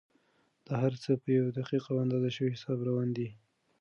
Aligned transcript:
دا 0.65 0.73
هر 0.83 0.93
څه 1.03 1.11
په 1.21 1.29
یو 1.39 1.47
دقیق 1.57 1.83
او 1.91 1.97
اندازه 2.03 2.29
شوي 2.37 2.51
حساب 2.55 2.79
روان 2.89 3.09
دي. 3.17 3.27